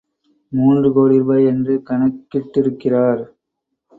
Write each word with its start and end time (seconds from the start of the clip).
மூன்று 0.51 0.93
கோடி 0.93 1.17
ரூபாய் 1.17 1.45
என்று 1.45 1.73
கணக்கிட்டிருக்கிறார். 1.89 3.21